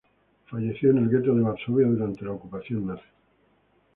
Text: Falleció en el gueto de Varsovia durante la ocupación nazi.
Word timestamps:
Falleció 0.47 0.89
en 0.89 0.97
el 0.97 1.09
gueto 1.11 1.35
de 1.35 1.43
Varsovia 1.43 1.85
durante 1.85 2.25
la 2.25 2.31
ocupación 2.31 2.87
nazi. 2.87 3.05